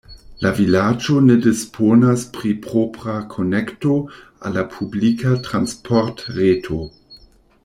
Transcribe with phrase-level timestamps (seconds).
[0.43, 4.01] La vilaĝo ne disponas pri propra konekto
[4.47, 6.83] al la publika transportreto.